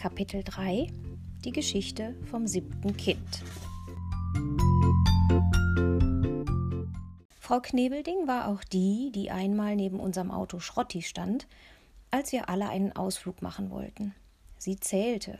Kapitel 0.00 0.42
3 0.42 0.86
Die 1.44 1.52
Geschichte 1.52 2.16
vom 2.30 2.46
siebten 2.46 2.96
Kind. 2.96 3.42
Frau 7.38 7.60
Knebelding 7.60 8.26
war 8.26 8.48
auch 8.48 8.64
die, 8.64 9.12
die 9.14 9.30
einmal 9.30 9.76
neben 9.76 10.00
unserem 10.00 10.30
Auto 10.30 10.58
Schrotti 10.58 11.02
stand, 11.02 11.46
als 12.10 12.32
wir 12.32 12.48
alle 12.48 12.70
einen 12.70 12.96
Ausflug 12.96 13.42
machen 13.42 13.68
wollten. 13.68 14.14
Sie 14.56 14.80
zählte. 14.80 15.38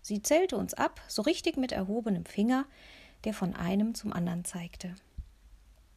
Sie 0.00 0.22
zählte 0.22 0.56
uns 0.56 0.72
ab, 0.72 1.02
so 1.06 1.20
richtig 1.20 1.58
mit 1.58 1.72
erhobenem 1.72 2.24
Finger, 2.24 2.64
der 3.24 3.34
von 3.34 3.54
einem 3.54 3.94
zum 3.94 4.14
anderen 4.14 4.46
zeigte. 4.46 4.94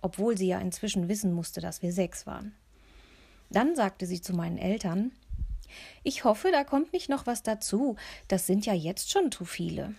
Obwohl 0.02 0.38
sie 0.38 0.48
ja 0.48 0.60
inzwischen 0.60 1.08
wissen 1.08 1.32
musste, 1.32 1.62
dass 1.62 1.82
wir 1.82 1.94
sechs 1.94 2.28
waren. 2.28 2.54
Dann 3.52 3.74
sagte 3.74 4.06
sie 4.06 4.20
zu 4.20 4.34
meinen 4.34 4.58
Eltern, 4.58 5.14
ich 6.04 6.24
hoffe, 6.24 6.50
da 6.52 6.64
kommt 6.64 6.94
nicht 6.94 7.10
noch 7.10 7.28
was 7.28 7.44
dazu. 7.44 7.96
Das 8.28 8.48
sind 8.48 8.66
ja 8.66 8.74
jetzt 8.74 9.12
schon 9.12 9.32
zu 9.32 9.46
viele. 9.46 9.96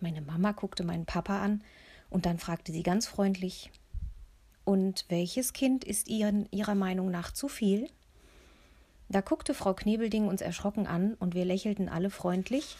Meine 0.00 0.22
Mama 0.22 0.52
guckte 0.52 0.84
meinen 0.84 1.06
Papa 1.06 1.42
an 1.42 1.62
und 2.10 2.26
dann 2.26 2.38
fragte 2.38 2.72
sie 2.72 2.82
ganz 2.82 3.06
freundlich: 3.06 3.70
Und 4.64 5.04
welches 5.08 5.52
Kind 5.52 5.84
ist 5.84 6.08
Ihren, 6.08 6.48
Ihrer 6.50 6.74
Meinung 6.74 7.10
nach 7.10 7.32
zu 7.32 7.48
viel? 7.48 7.88
Da 9.08 9.20
guckte 9.20 9.54
Frau 9.54 9.74
Knebelding 9.74 10.26
uns 10.26 10.40
erschrocken 10.40 10.86
an 10.86 11.14
und 11.14 11.34
wir 11.34 11.44
lächelten 11.44 11.88
alle 11.88 12.08
freundlich 12.08 12.76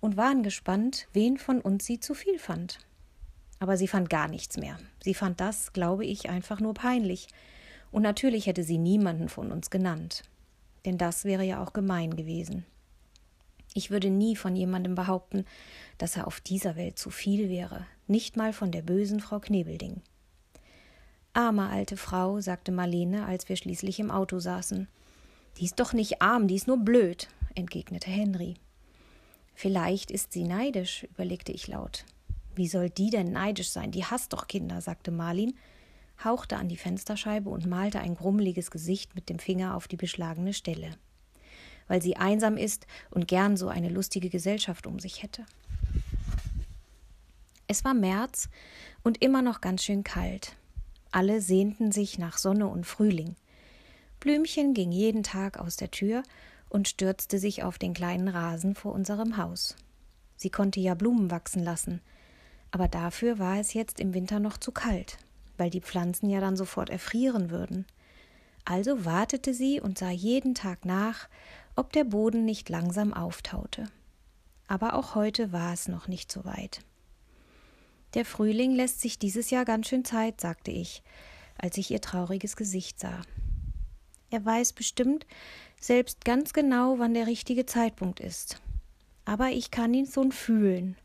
und 0.00 0.16
waren 0.16 0.44
gespannt, 0.44 1.08
wen 1.12 1.36
von 1.36 1.60
uns 1.60 1.84
sie 1.84 1.98
zu 1.98 2.14
viel 2.14 2.38
fand. 2.38 2.78
Aber 3.58 3.76
sie 3.76 3.88
fand 3.88 4.08
gar 4.08 4.28
nichts 4.28 4.56
mehr. 4.56 4.78
Sie 5.02 5.14
fand 5.14 5.40
das, 5.40 5.72
glaube 5.72 6.06
ich, 6.06 6.30
einfach 6.30 6.60
nur 6.60 6.74
peinlich. 6.74 7.26
Und 7.90 8.02
natürlich 8.02 8.46
hätte 8.46 8.62
sie 8.62 8.78
niemanden 8.78 9.28
von 9.28 9.50
uns 9.50 9.68
genannt 9.68 10.22
denn 10.84 10.98
das 10.98 11.24
wäre 11.24 11.44
ja 11.44 11.62
auch 11.62 11.72
gemein 11.72 12.16
gewesen. 12.16 12.64
Ich 13.74 13.90
würde 13.90 14.10
nie 14.10 14.36
von 14.36 14.56
jemandem 14.56 14.94
behaupten, 14.94 15.44
dass 15.98 16.16
er 16.16 16.26
auf 16.26 16.40
dieser 16.40 16.76
Welt 16.76 16.98
zu 16.98 17.10
viel 17.10 17.48
wäre, 17.48 17.86
nicht 18.06 18.36
mal 18.36 18.52
von 18.52 18.72
der 18.72 18.82
bösen 18.82 19.20
Frau 19.20 19.38
Knebelding. 19.40 20.00
Arme 21.32 21.68
alte 21.68 21.96
Frau, 21.96 22.40
sagte 22.40 22.72
Marlene, 22.72 23.26
als 23.26 23.48
wir 23.48 23.56
schließlich 23.56 24.00
im 24.00 24.10
Auto 24.10 24.40
saßen. 24.40 24.88
Die 25.58 25.64
ist 25.64 25.78
doch 25.78 25.92
nicht 25.92 26.22
arm, 26.22 26.48
die 26.48 26.56
ist 26.56 26.66
nur 26.66 26.78
blöd, 26.78 27.28
entgegnete 27.54 28.10
Henry. 28.10 28.54
Vielleicht 29.54 30.10
ist 30.10 30.32
sie 30.32 30.44
neidisch, 30.44 31.04
überlegte 31.04 31.52
ich 31.52 31.68
laut. 31.68 32.04
Wie 32.54 32.68
soll 32.68 32.90
die 32.90 33.10
denn 33.10 33.32
neidisch 33.32 33.70
sein? 33.70 33.90
Die 33.90 34.04
hasst 34.04 34.32
doch 34.32 34.48
Kinder, 34.48 34.80
sagte 34.80 35.10
Marlin 35.10 35.54
hauchte 36.24 36.56
an 36.56 36.68
die 36.68 36.76
Fensterscheibe 36.76 37.48
und 37.48 37.66
malte 37.66 38.00
ein 38.00 38.14
grummeliges 38.14 38.70
Gesicht 38.70 39.14
mit 39.14 39.28
dem 39.28 39.38
Finger 39.38 39.74
auf 39.74 39.88
die 39.88 39.96
beschlagene 39.96 40.52
Stelle. 40.52 40.90
Weil 41.86 42.02
sie 42.02 42.16
einsam 42.16 42.56
ist 42.56 42.86
und 43.10 43.28
gern 43.28 43.56
so 43.56 43.68
eine 43.68 43.88
lustige 43.88 44.28
Gesellschaft 44.28 44.86
um 44.86 44.98
sich 44.98 45.22
hätte. 45.22 45.46
Es 47.66 47.84
war 47.84 47.94
März 47.94 48.48
und 49.02 49.22
immer 49.22 49.42
noch 49.42 49.60
ganz 49.60 49.84
schön 49.84 50.04
kalt. 50.04 50.56
Alle 51.12 51.40
sehnten 51.40 51.92
sich 51.92 52.18
nach 52.18 52.38
Sonne 52.38 52.66
und 52.66 52.84
Frühling. 52.84 53.36
Blümchen 54.20 54.74
ging 54.74 54.90
jeden 54.90 55.22
Tag 55.22 55.58
aus 55.58 55.76
der 55.76 55.90
Tür 55.90 56.22
und 56.68 56.88
stürzte 56.88 57.38
sich 57.38 57.62
auf 57.62 57.78
den 57.78 57.94
kleinen 57.94 58.28
Rasen 58.28 58.74
vor 58.74 58.92
unserem 58.92 59.36
Haus. 59.36 59.76
Sie 60.36 60.50
konnte 60.50 60.80
ja 60.80 60.94
Blumen 60.94 61.30
wachsen 61.30 61.62
lassen, 61.62 62.00
aber 62.70 62.88
dafür 62.88 63.38
war 63.38 63.58
es 63.58 63.72
jetzt 63.72 64.00
im 64.00 64.12
Winter 64.12 64.40
noch 64.40 64.58
zu 64.58 64.72
kalt 64.72 65.18
weil 65.58 65.70
die 65.70 65.80
Pflanzen 65.80 66.30
ja 66.30 66.40
dann 66.40 66.56
sofort 66.56 66.90
erfrieren 66.90 67.50
würden. 67.50 67.86
Also 68.64 69.04
wartete 69.04 69.54
sie 69.54 69.80
und 69.80 69.98
sah 69.98 70.10
jeden 70.10 70.54
Tag 70.54 70.84
nach, 70.84 71.28
ob 71.76 71.92
der 71.92 72.04
Boden 72.04 72.44
nicht 72.44 72.68
langsam 72.68 73.14
auftaute. 73.14 73.86
Aber 74.66 74.94
auch 74.94 75.14
heute 75.14 75.52
war 75.52 75.72
es 75.72 75.88
noch 75.88 76.08
nicht 76.08 76.30
so 76.30 76.44
weit. 76.44 76.80
Der 78.14 78.24
Frühling 78.24 78.74
lässt 78.74 79.00
sich 79.00 79.18
dieses 79.18 79.50
Jahr 79.50 79.64
ganz 79.64 79.88
schön 79.88 80.04
Zeit, 80.04 80.40
sagte 80.40 80.70
ich, 80.70 81.02
als 81.56 81.76
ich 81.76 81.90
ihr 81.90 82.00
trauriges 82.00 82.56
Gesicht 82.56 83.00
sah. 83.00 83.22
Er 84.30 84.44
weiß 84.44 84.74
bestimmt 84.74 85.26
selbst 85.80 86.24
ganz 86.24 86.52
genau, 86.52 86.98
wann 86.98 87.14
der 87.14 87.26
richtige 87.26 87.64
Zeitpunkt 87.66 88.20
ist. 88.20 88.60
Aber 89.24 89.50
ich 89.50 89.70
kann 89.70 89.94
ihn 89.94 90.06
so 90.06 90.30
fühlen. 90.30 90.96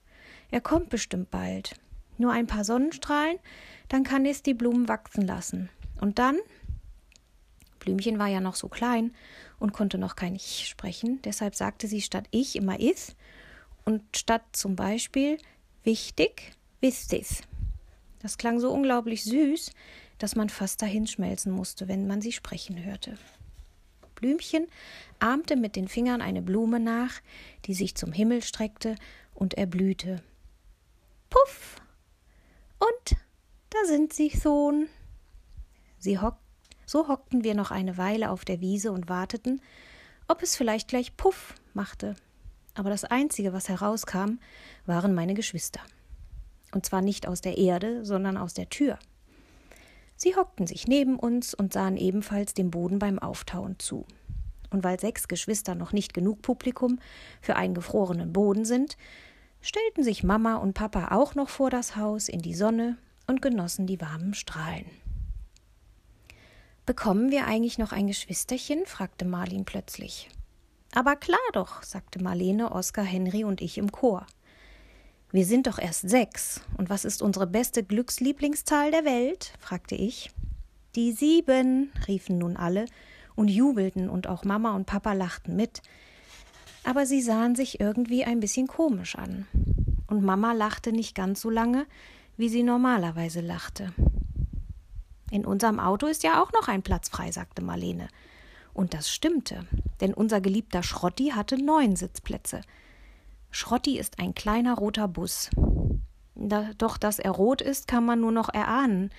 Er 0.51 0.61
kommt 0.61 0.89
bestimmt 0.89 1.31
bald. 1.31 1.75
Nur 2.18 2.31
ein 2.31 2.47
paar 2.47 2.63
Sonnenstrahlen, 2.63 3.40
dann 3.90 4.03
kann 4.03 4.25
es 4.25 4.44
die 4.44 4.53
Blumen 4.53 4.88
wachsen 4.88 5.25
lassen. 5.25 5.69
Und 6.00 6.19
dann? 6.19 6.38
Blümchen 7.79 8.19
war 8.19 8.28
ja 8.28 8.40
noch 8.40 8.56
so 8.56 8.69
klein 8.69 9.13
und 9.59 9.74
konnte 9.74 9.97
noch 9.97 10.16
kein 10.16 10.35
Ich 10.35 10.68
sprechen, 10.68 11.22
deshalb 11.23 11.56
sagte 11.56 11.88
sie 11.88 12.02
statt 12.02 12.28
Ich 12.31 12.56
immer 12.56 12.79
Is 12.79 13.16
und 13.85 14.02
statt 14.16 14.44
zum 14.53 14.75
Beispiel 14.75 15.38
wichtig, 15.84 16.53
wistis. 16.81 17.41
Das 18.19 18.38
klang 18.38 18.59
so 18.59 18.72
unglaublich 18.72 19.23
süß, 19.25 19.72
dass 20.18 20.35
man 20.35 20.50
fast 20.50 20.81
dahin 20.81 21.07
schmelzen 21.07 21.52
musste, 21.52 21.90
wenn 21.90 22.07
man 22.07 22.22
sie 22.22 22.31
sprechen 22.31 22.84
hörte. 22.84 23.18
Blümchen 24.16 24.68
ahmte 25.19 25.57
mit 25.57 25.75
den 25.75 25.90
Fingern 25.90 26.22
eine 26.22 26.41
Blume 26.41 26.79
nach, 26.79 27.19
die 27.66 27.73
sich 27.73 27.96
zum 27.96 28.13
Himmel 28.13 28.41
streckte 28.41 28.96
und 29.34 29.56
erblühte. 29.56 30.23
Puff! 31.29 31.75
Und 32.83 33.17
da 33.69 33.77
sind 33.85 34.13
sie 34.13 34.29
schon. 34.29 34.88
Sie 35.97 36.19
hock 36.19 36.38
so 36.85 37.07
hockten 37.07 37.44
wir 37.44 37.55
noch 37.55 37.71
eine 37.71 37.97
Weile 37.97 38.29
auf 38.29 38.44
der 38.44 38.59
Wiese 38.59 38.91
und 38.91 39.07
warteten, 39.07 39.61
ob 40.27 40.44
es 40.44 40.55
vielleicht 40.55 40.89
gleich 40.89 41.16
Puff 41.16 41.55
machte. 41.73 42.16
Aber 42.75 42.89
das 42.89 43.05
Einzige, 43.05 43.53
was 43.53 43.69
herauskam, 43.69 44.39
waren 44.85 45.13
meine 45.13 45.33
Geschwister. 45.33 45.79
Und 46.73 46.85
zwar 46.85 47.01
nicht 47.01 47.27
aus 47.27 47.41
der 47.41 47.57
Erde, 47.57 48.03
sondern 48.03 48.38
aus 48.38 48.53
der 48.53 48.69
Tür. 48.69 48.99
Sie 50.16 50.35
hockten 50.35 50.67
sich 50.67 50.88
neben 50.88 51.17
uns 51.17 51.53
und 51.53 51.73
sahen 51.73 51.97
ebenfalls 51.97 52.53
dem 52.53 52.69
Boden 52.69 52.99
beim 52.99 53.17
Auftauen 53.17 53.79
zu. 53.79 54.05
Und 54.69 54.83
weil 54.83 54.99
sechs 54.99 55.27
Geschwister 55.27 55.75
noch 55.75 55.93
nicht 55.93 56.13
genug 56.13 56.41
Publikum 56.41 56.99
für 57.41 57.55
einen 57.55 57.75
gefrorenen 57.75 58.33
Boden 58.33 58.66
sind, 58.66 58.97
stellten 59.63 60.03
sich 60.03 60.24
Mama 60.24 60.57
und 60.57 60.74
Papa 60.74 61.16
auch 61.16 61.34
noch 61.34 61.50
vor 61.50 61.72
das 61.72 61.96
Haus 61.96 62.29
in 62.29 62.44
die 62.44 62.53
Sonne 62.53 62.97
und 63.25 63.41
genossen 63.41 63.88
die 63.88 64.00
warmen 64.00 64.35
Strahlen. 64.35 64.85
Bekommen 66.85 67.31
wir 67.31 67.47
eigentlich 67.47 67.78
noch 67.79 67.94
ein 67.94 68.07
Geschwisterchen? 68.07 68.85
fragte 68.85 69.25
Marlin 69.25 69.63
plötzlich. 69.63 70.29
Aber 70.94 71.16
klar 71.16 71.40
doch, 71.53 71.81
sagte 71.81 72.22
Marlene, 72.22 72.72
Oskar, 72.72 73.06
Henry 73.06 73.46
und 73.46 73.62
ich 73.62 73.78
im 73.78 73.91
Chor. 73.91 74.28
Wir 75.31 75.46
sind 75.46 75.66
doch 75.66 75.79
erst 75.79 76.07
sechs. 76.07 76.62
Und 76.78 76.90
was 76.90 77.06
ist 77.06 77.23
unsere 77.23 77.47
beste 77.47 77.84
Glückslieblingszahl 77.84 78.91
der 78.91 79.06
Welt? 79.06 79.53
fragte 79.59 79.96
ich. 79.96 80.29
Die 80.96 81.13
sieben, 81.13 81.91
riefen 82.07 82.38
nun 82.38 82.57
alle 82.57 82.85
und 83.35 83.47
jubelten, 83.47 84.09
und 84.09 84.28
auch 84.28 84.44
Mama 84.44 84.75
und 84.75 84.85
Papa 84.85 85.13
lachten 85.13 85.56
mit. 85.56 85.81
Aber 86.83 87.05
sie 87.05 87.21
sahen 87.21 87.55
sich 87.55 87.79
irgendwie 87.79 88.25
ein 88.25 88.39
bisschen 88.39 88.67
komisch 88.67 89.16
an. 89.16 89.47
Und 90.07 90.23
Mama 90.23 90.51
lachte 90.51 90.91
nicht 90.91 91.16
ganz 91.16 91.41
so 91.41 91.49
lange, 91.49 91.85
wie 92.38 92.49
sie 92.49 92.63
normalerweise 92.63 93.41
lachte. 93.41 93.94
In 95.31 95.45
unserem 95.45 95.79
Auto 95.79 96.05
ist 96.05 96.23
ja 96.23 96.43
auch 96.43 96.51
noch 96.51 96.67
ein 96.67 96.83
Platz 96.83 97.09
frei, 97.09 97.31
sagte 97.31 97.63
Marlene. 97.63 98.07
Und 98.73 98.93
das 98.93 99.09
stimmte, 99.09 99.66
denn 100.01 100.13
unser 100.13 100.41
geliebter 100.41 100.83
Schrotti 100.83 101.29
hatte 101.29 101.63
neun 101.63 101.95
Sitzplätze. 101.95 102.61
Schrotti 103.51 103.97
ist 103.97 104.19
ein 104.19 104.35
kleiner 104.35 104.75
roter 104.75 105.07
Bus. 105.07 105.49
Da, 106.35 106.72
doch 106.77 106.97
dass 106.97 107.19
er 107.19 107.31
rot 107.31 107.61
ist, 107.61 107.88
kann 107.88 108.05
man 108.05 108.19
nur 108.19 108.31
noch 108.31 108.49
erahnen, 108.49 109.11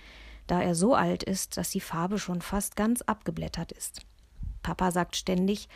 da 0.47 0.61
er 0.61 0.75
so 0.75 0.95
alt 0.95 1.23
ist, 1.23 1.57
dass 1.57 1.71
die 1.71 1.81
Farbe 1.81 2.19
schon 2.19 2.43
fast 2.43 2.77
ganz 2.77 3.03
abgeblättert 3.03 3.73
ist. 3.73 4.03
Papa 4.63 4.91
sagt 4.91 5.17
ständig, 5.17 5.69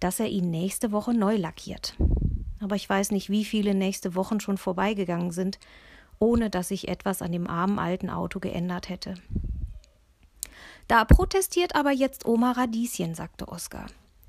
dass 0.00 0.20
er 0.20 0.28
ihn 0.28 0.50
nächste 0.50 0.92
Woche 0.92 1.14
neu 1.14 1.36
lackiert. 1.36 1.94
Aber 2.60 2.76
ich 2.76 2.88
weiß 2.88 3.10
nicht, 3.10 3.30
wie 3.30 3.44
viele 3.44 3.74
nächste 3.74 4.14
Wochen 4.14 4.40
schon 4.40 4.58
vorbeigegangen 4.58 5.30
sind 5.30 5.58
ohne 6.18 6.50
dass 6.50 6.68
sich 6.68 6.88
etwas 6.88 7.22
an 7.22 7.32
dem 7.32 7.46
armen 7.46 7.78
alten 7.78 8.10
Auto 8.10 8.40
geändert 8.40 8.88
hätte. 8.88 9.14
Da 10.88 11.04
protestiert 11.04 11.74
aber 11.74 11.90
jetzt 11.90 12.26
Oma 12.26 12.52
Radieschen, 12.52 13.14
sagte 13.14 13.48
Oskar. 13.48 13.86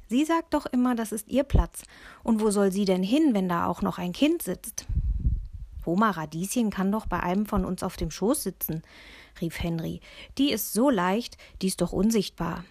Sie 0.10 0.26
sagt 0.26 0.54
doch 0.54 0.66
immer, 0.66 0.96
das 0.96 1.12
ist 1.12 1.28
ihr 1.28 1.44
Platz. 1.44 1.84
Und 2.24 2.42
wo 2.42 2.50
soll 2.50 2.72
sie 2.72 2.86
denn 2.86 3.04
hin, 3.04 3.34
wenn 3.34 3.50
da 3.50 3.68
auch 3.68 3.82
noch 3.82 3.98
ein 3.98 4.14
Kind 4.14 4.42
sitzt? 4.42 4.86
Oma 5.86 6.12
Radieschen 6.12 6.70
kann 6.70 6.92
doch 6.92 7.06
bei 7.06 7.22
einem 7.22 7.46
von 7.46 7.64
uns 7.64 7.84
auf 7.84 7.96
dem 7.96 8.12
Schoß 8.12 8.44
sitzen, 8.44 8.82
rief 9.40 9.62
Henry. 9.62 10.02
Die 10.38 10.52
ist 10.52 10.74
so 10.74 10.90
leicht, 10.90 11.38
die 11.62 11.68
ist 11.68 11.82
doch 11.82 11.94
unsichtbar. 11.94 12.64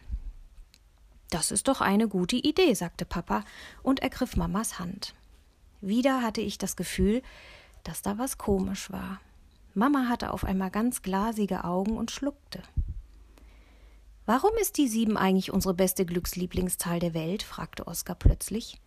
Das 1.31 1.51
ist 1.51 1.69
doch 1.69 1.81
eine 1.81 2.09
gute 2.09 2.37
Idee, 2.37 2.75
sagte 2.75 3.05
Papa 3.05 3.45
und 3.83 4.01
ergriff 4.01 4.37
Mamas 4.37 4.79
Hand. 4.79 5.15
Wieder 5.81 6.23
hatte 6.23 6.41
ich 6.41 6.59
das 6.59 6.77
Gefühl, 6.77 7.23
dass 7.85 8.03
da 8.03 8.19
was 8.19 8.39
komisch 8.39 8.91
war. 8.91 9.21
Mama 9.75 10.09
hatte 10.09 10.33
auf 10.33 10.45
einmal 10.45 10.71
ganz 10.71 11.03
glasige 11.03 11.65
Augen 11.65 11.97
und 11.97 12.11
schluckte. 12.11 12.63
Warum 14.25 14.53
ist 14.61 14.79
die 14.79 14.89
sieben 14.89 15.17
eigentlich 15.17 15.53
unsere 15.53 15.75
beste 15.75 16.05
Glückslieblingszahl 16.05 16.99
der 16.99 17.15
Welt? 17.15 17.43
fragte 17.43 17.87
Oskar 17.87 18.17
plötzlich. 18.17 18.81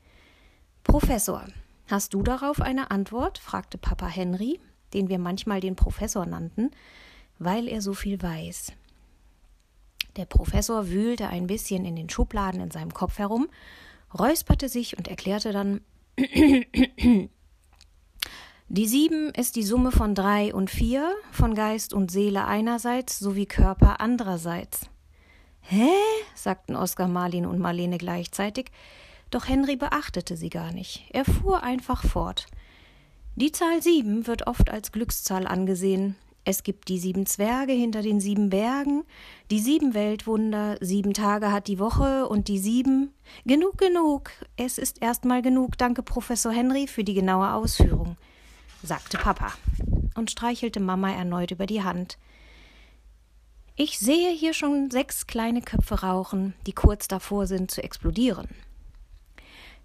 Professor, 0.84 1.46
hast 1.88 2.14
du 2.14 2.24
darauf 2.24 2.60
eine 2.60 2.92
Antwort? 2.92 3.38
fragte 3.38 3.78
Papa 3.78 4.08
Henry, 4.08 4.60
den 4.94 5.08
wir 5.08 5.20
manchmal 5.20 5.62
den 5.62 5.76
Professor 5.76 6.26
nannten, 6.26 6.72
weil 7.38 7.68
er 7.68 7.82
so 7.82 7.94
viel 7.94 8.22
weiß. 8.22 8.74
Der 10.18 10.26
Professor 10.26 10.90
wühlte 10.90 11.28
ein 11.28 11.48
bisschen 11.48 11.86
in 11.86 11.96
den 11.96 12.10
Schubladen 12.10 12.62
in 12.62 12.72
seinem 12.72 12.94
Kopf 12.94 13.20
herum, 13.20 13.48
räusperte 14.18 14.70
sich 14.70 14.98
und 14.98 15.08
erklärte 15.08 15.52
dann 15.52 15.82
Die 18.72 18.88
sieben 18.88 19.30
ist 19.30 19.56
die 19.56 19.64
Summe 19.64 19.92
von 19.92 20.14
drei 20.14 20.54
und 20.54 20.70
vier, 20.70 21.16
von 21.32 21.56
Geist 21.56 21.92
und 21.92 22.12
Seele 22.12 22.46
einerseits 22.46 23.18
sowie 23.18 23.48
Körper 23.48 24.00
andererseits. 24.00 24.82
Hä? 25.62 25.90
sagten 26.36 26.76
Oskar, 26.76 27.08
Marlin 27.08 27.48
und 27.48 27.58
Marlene 27.58 27.98
gleichzeitig, 27.98 28.72
doch 29.32 29.48
Henry 29.48 29.76
beachtete 29.76 30.38
sie 30.38 30.50
gar 30.50 30.72
nicht. 30.72 31.06
Er 31.12 31.26
fuhr 31.26 31.64
einfach 31.64 32.04
fort. 32.04 32.46
Die 33.36 33.52
Zahl 33.52 33.82
sieben 33.82 34.28
wird 34.28 34.46
oft 34.46 34.70
als 34.70 34.92
Glückszahl 34.92 35.48
angesehen. 35.48 36.16
Es 36.50 36.64
gibt 36.64 36.88
die 36.88 36.98
sieben 36.98 37.28
Zwerge 37.28 37.74
hinter 37.74 38.02
den 38.02 38.20
sieben 38.20 38.50
Bergen, 38.50 39.04
die 39.52 39.60
sieben 39.60 39.94
Weltwunder, 39.94 40.78
sieben 40.82 41.14
Tage 41.14 41.52
hat 41.52 41.68
die 41.68 41.78
Woche 41.78 42.28
und 42.28 42.48
die 42.48 42.58
sieben. 42.58 43.14
Genug, 43.46 43.78
genug. 43.78 44.32
Es 44.58 44.80
ist 44.80 45.00
erstmal 45.00 45.44
genug. 45.44 45.78
Danke, 45.78 46.02
Professor 46.02 46.52
Henry, 46.52 46.88
für 46.88 47.04
die 47.04 47.14
genaue 47.14 47.54
Ausführung 47.54 48.18
sagte 48.82 49.20
Papa 49.20 49.54
und 50.16 50.32
streichelte 50.32 50.80
Mama 50.80 51.12
erneut 51.12 51.52
über 51.52 51.68
die 51.68 51.84
Hand. 51.84 52.18
Ich 53.76 54.00
sehe 54.00 54.32
hier 54.32 54.56
schon 54.56 54.90
sechs 54.90 55.28
kleine 55.28 55.62
Köpfe 55.62 56.02
rauchen, 56.02 56.56
die 56.66 56.74
kurz 56.74 57.08
davor 57.08 57.46
sind 57.46 57.70
zu 57.70 57.84
explodieren. 57.84 58.48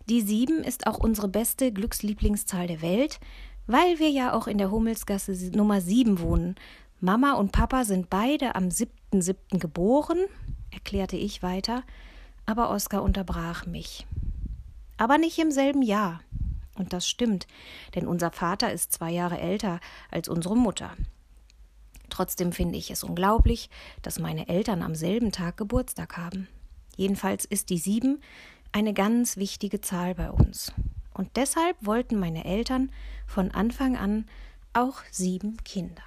Die 0.08 0.22
sieben 0.22 0.64
ist 0.64 0.86
auch 0.86 0.98
unsere 0.98 1.28
beste 1.28 1.72
Glückslieblingszahl 1.72 2.68
der 2.68 2.80
Welt, 2.80 3.20
weil 3.66 3.98
wir 3.98 4.10
ja 4.10 4.32
auch 4.32 4.46
in 4.46 4.58
der 4.58 4.70
Hummelsgasse 4.70 5.32
Nummer 5.56 5.80
sieben 5.80 6.20
wohnen. 6.20 6.54
Mama 7.00 7.34
und 7.34 7.52
Papa 7.52 7.84
sind 7.84 8.10
beide 8.10 8.54
am 8.54 8.70
siebten 8.70 9.22
siebten 9.22 9.58
geboren, 9.58 10.18
erklärte 10.70 11.16
ich 11.16 11.42
weiter, 11.42 11.82
aber 12.46 12.70
Oskar 12.70 13.02
unterbrach 13.02 13.66
mich. 13.66 14.06
Aber 14.96 15.18
nicht 15.18 15.38
im 15.38 15.50
selben 15.50 15.82
Jahr. 15.82 16.20
Und 16.76 16.92
das 16.92 17.08
stimmt, 17.08 17.46
denn 17.94 18.06
unser 18.06 18.32
Vater 18.32 18.72
ist 18.72 18.92
zwei 18.92 19.12
Jahre 19.12 19.38
älter 19.38 19.80
als 20.10 20.28
unsere 20.28 20.56
Mutter. 20.56 20.90
Trotzdem 22.10 22.52
finde 22.52 22.78
ich 22.78 22.90
es 22.90 23.04
unglaublich, 23.04 23.70
dass 24.02 24.18
meine 24.18 24.48
Eltern 24.48 24.82
am 24.82 24.94
selben 24.94 25.32
Tag 25.32 25.56
Geburtstag 25.56 26.16
haben. 26.16 26.48
Jedenfalls 26.96 27.44
ist 27.44 27.70
die 27.70 27.78
sieben 27.78 28.20
eine 28.72 28.92
ganz 28.92 29.36
wichtige 29.36 29.80
Zahl 29.80 30.14
bei 30.14 30.30
uns. 30.30 30.72
Und 31.14 31.36
deshalb 31.36 31.76
wollten 31.80 32.18
meine 32.18 32.44
Eltern 32.44 32.90
von 33.26 33.50
Anfang 33.52 33.96
an 33.96 34.26
auch 34.72 35.00
sieben 35.10 35.56
Kinder. 35.64 36.02